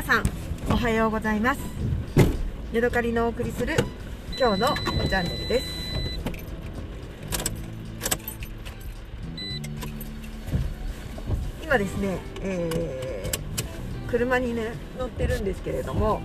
[0.00, 0.24] 皆さん
[0.72, 1.60] おはようございます。
[2.72, 3.76] ヤドカリのお送りする
[4.38, 5.66] 今日のチャンネルです。
[11.62, 16.22] 今ですね、えー、車にね乗ってるんですけれども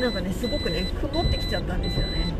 [0.00, 2.32] なんかねすごくね曇ってきちゃったんですよね。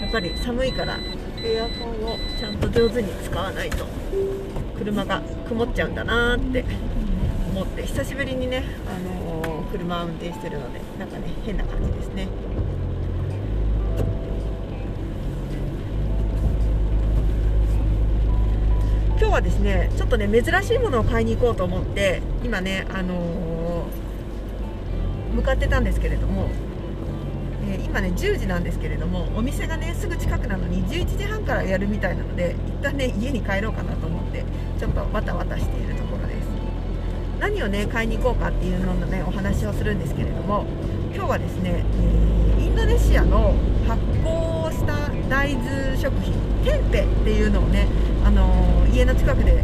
[0.00, 0.96] やっぱり寒いから。
[1.44, 3.84] エアコンをちゃんと上手に使わないと
[4.78, 6.64] 車が曇っちゃうんだなって
[7.50, 12.28] 思って久しぶりにね、あのー、車を運転してるのでなんかね変な感じですね。
[19.18, 26.48] 今日はですねちょっとね珍しいものを買いに行こうと思って今ねあのー、向かってたんですけれども
[27.64, 34.44] えー、今ね10時なんですけれどもお店がねすぐ近くなのに11時半からやるみたいなので一旦ね家に帰ろうかなと思って
[34.78, 36.46] ちょっとわたわたしているところです。
[37.38, 40.64] 何をね買いに行こうかっていうののねお話をするんですけれども
[41.14, 41.84] 今日はですね、
[42.56, 43.54] えー、インドネシアの
[43.86, 47.88] 発酵した大豆食品テンペっていうのをね、
[48.24, 49.62] あのー、家の近くで、え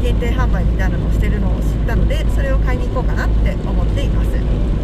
[0.00, 4.77] ー、限定販売みたいなのをしてるのを知ったのでそれを買いに行こうかなって思っています。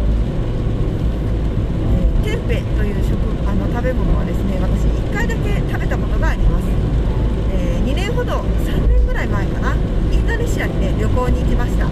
[2.25, 6.65] テンペという食あの食べ物はですね私1回だけ食べたことがあります、
[7.53, 9.75] えー、2年ほど3年ぐらい前かな
[10.09, 11.85] インドネシアにね旅行に行きました。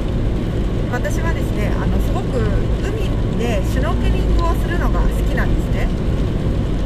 [0.90, 2.38] 私はですねあのすごく
[2.81, 5.88] 海でシュノーケリングをするのが好きなんですね。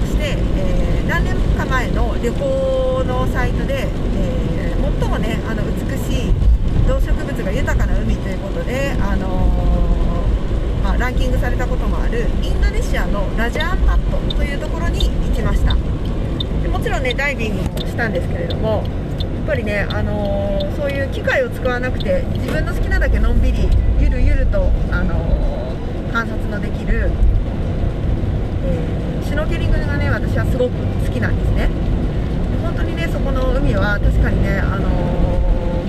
[0.04, 6.34] そして、えー、何年か前の旅行のサイトで、えー、最もねあの美しい
[6.88, 10.07] 動植物が豊かな海ということで、あのー
[10.88, 15.76] まあ、ランキングされたこともあるインドネシアのラジャーパットというところに行きました。
[16.64, 18.86] でもちろんねダイビングもしたんですけれども
[19.20, 23.68] やっぱりね、あのー、そういう機械を使わなくて自分の好きなだけのんびり
[24.00, 27.12] ゆるゆると、あのー、観察のできる、
[28.64, 30.72] えー、シュノーケリングがね私はすごく
[31.06, 31.70] 好きなんですね。
[32.64, 34.88] 本当にねそこの海は確かにね、あの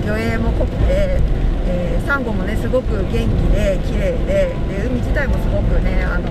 [0.03, 1.38] 魚影も濃くて
[1.69, 3.17] えー、サンゴもねすごく元気
[3.53, 6.29] で綺麗でで海自体もすごくね、あの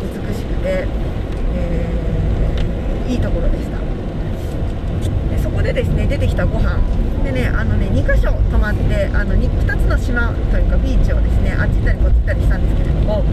[0.00, 0.88] 美しくて、
[1.54, 3.78] えー、いいところでした。
[5.30, 6.80] でそこでですね出てきたご飯。
[7.24, 13.24] でねあのね2か所泊まってあの 2, 2つの島というかビーチをですねあっち行ったりこっち行ったりしたんですけれども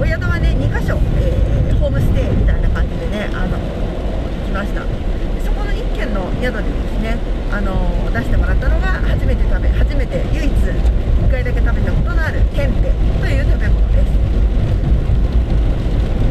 [0.00, 4.82] お宿はね2か所、えー、ホームステイみたいな感じでね、あの来ました
[5.46, 7.18] そこの1軒の宿でですね、
[7.52, 12.90] あの出してもらったのが初めて食べ初めて唯一1回だけ食べたことのあるテンペ
[13.20, 14.10] という食べ物です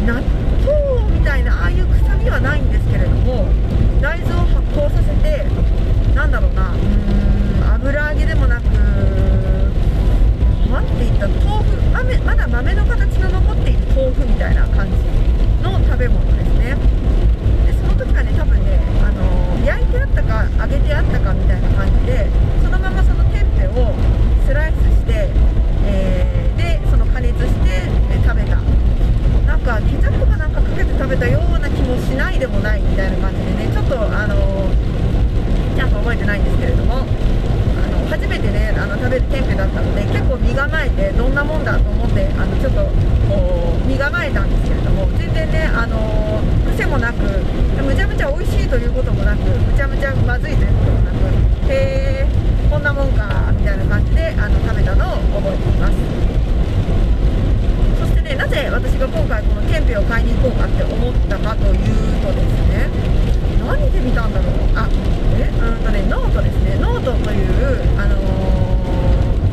[0.06, 3.48] 納豆みたいなああいう臭みはないんですけれども
[4.02, 5.46] 大豆を発酵させて
[6.14, 8.66] なんだろうなうーん油揚げでもなく
[10.72, 14.98] 何て言った豆腐豆まだ豆の形の残っている豆腐みたいな感じ
[15.62, 16.76] の食べ物ですね
[17.66, 22.28] でその時はね多分ねあの焼いてあったか揚げてあったかみたいな感じで
[22.64, 23.94] そのままそのテンペを
[24.48, 25.30] スライスして、
[25.86, 28.56] えー、でその加熱して、え食べた
[29.46, 34.36] なんかケチャップかなんかかけて食べたような気もしないでもないみたいな感じでねちょっとあの
[35.76, 37.06] ちゃんと覚えてないんですけれども
[38.10, 42.88] 初めてねあの食べるテンペだったので結構身構えてどんなもんだと思ってあのちょっと
[43.86, 46.40] 身構えたんですけれども全然ねあの
[46.72, 47.20] 癖もなく
[47.84, 51.16] むちゃむちゃ美味しいということもなくむちゃむちゃまずいということもなく
[51.68, 52.28] へえ
[52.70, 55.94] こんなもんかみたいな感じであの食べたのを覚えています
[58.00, 61.84] そしてねなぜ私が今回このテンペを買いに行こうかって思ったかという
[62.24, 62.88] とですね
[63.68, 64.88] 何で見たんだろうあ
[65.38, 68.18] えうんとねノートですねノートというあの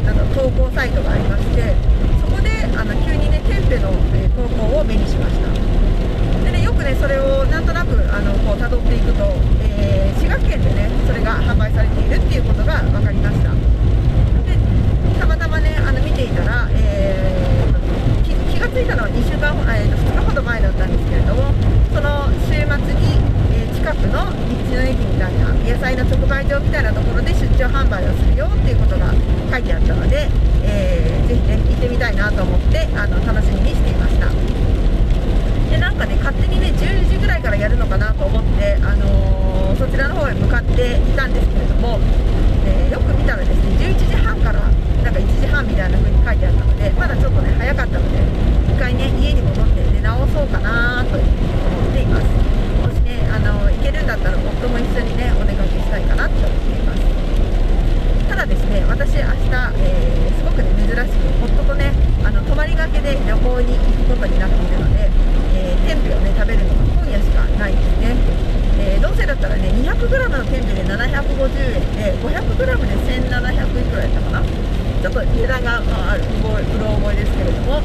[0.02, 1.75] ー、なんか投稿サイトがありまして
[2.20, 9.25] そこであの急にねテンペの、え投稿を目にしましたでねよくねそれをなんとなくあのこう辿っていくと、
[9.62, 13.50] えー、滋賀県でねそれが販売されているっていうことが分かりました
[14.49, 21.52] でたまたまねあの見ていたら、えー、気気がついたのは2週間、えー、2日ほど前だったんですけれども
[21.94, 23.38] その週末に
[23.75, 25.78] 近くの道の駅みたいな野
[26.49, 29.12] 菜の直売所みたいなところで出張販売をするよっていうことが
[29.53, 30.29] 書いてあったので、
[30.65, 34.33] えー、ぜひね行ってみたいなと思ってあの楽しみにしていました。
[35.71, 42.00] でなんかね勝手にね10時ぐらいからやるのかなと思って、あのー、そちらの方へ向かっていたんですけれども、
[42.65, 44.61] えー、よく見たらですね11時半から
[45.05, 48.19] なんか1時半みたいな風に書いてあったのでまだちょっとね早かったので
[48.73, 51.27] 1回ね家に戻って寝直そうかなと思
[51.91, 52.27] っています
[53.31, 54.89] あの行けるんだったら夫もね
[63.29, 63.77] 旅行に行く
[64.08, 65.11] ことになっているので、
[65.55, 68.17] えー、天日をね食べるのが今夜しかないですね、
[68.79, 72.94] えー、どうせだったらね 200g の天日で750円で 500g で
[73.29, 74.79] 1700いくらやったかな。
[74.99, 77.81] ちょっと値段が、まあ、うろ覚えですけれども、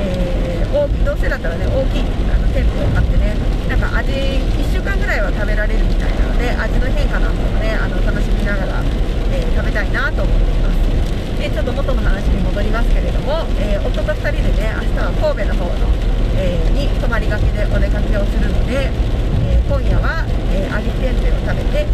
[0.00, 2.02] えー、大きどうせだったらね大きい
[2.32, 3.36] あの天日を買ってね
[3.68, 8.82] なんか味1週間ぐらいは食べられるみたいなので味の変化なんかもねあの楽しみながら、
[9.30, 11.03] え食べたいなと思っています。
[11.44, 15.92] でちょっと元の話に戻りますけれども、えー、夫と2人でね明日は神戸の方の、
[16.40, 20.24] えー、に泊まりがけでお出かけをするので、えー、今夜は、
[20.56, 21.92] えー、揚げ天ぷを食べて、え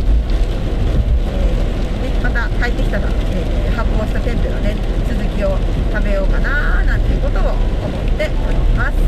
[1.98, 4.78] ね、また帰ってきたら、え発酵した天ぷのね
[5.10, 9.02] 続きを食べようかななんていうことを思っております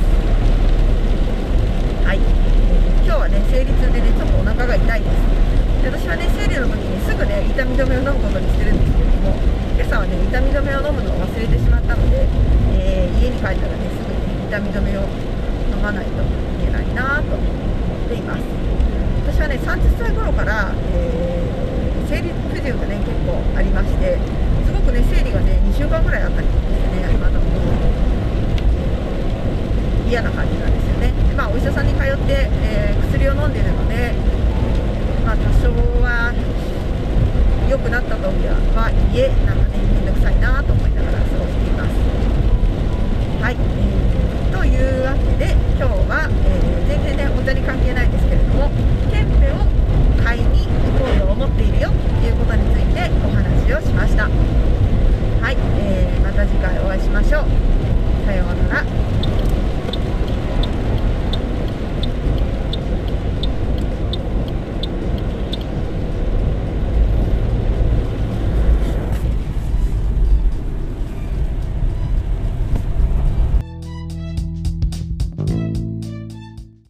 [2.02, 12.28] はい、今日はね生理痛でねちょっとお腹が痛いですで私はね生理の時にすぐね痛み止めを飲むことにしてるんですけれども今朝はね痛み止めを飲むのを忘れてしまったので、
[13.42, 16.26] えー、家に帰ったらねすぐに痛み止めを飲まないとい
[16.64, 18.42] けないなと思っています。
[19.26, 24.18] 私はね30歳頃から、えー、生理不自由がね結構ありまして
[24.66, 26.60] すごくね生理がね2週間ぐらいあったりして
[26.96, 27.40] ねあの
[30.08, 31.12] 嫌な感じなんですよね。
[31.28, 34.12] で、まあ、お医者さんに通って、えー、薬を飲んでるので、
[35.24, 35.72] まあ、多少
[36.04, 36.34] は
[37.70, 41.61] 良くなったとはいえなんかね面倒くさいなと思いながら過ごして
[43.42, 43.56] はい、
[44.52, 48.70] というわけで今日は、えー、全然ねお茶に関係ないですけれども
[49.10, 49.66] テンペを
[50.22, 50.41] 買い